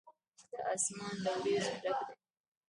[0.51, 2.15] دا آسمان له وريځو ډک دی.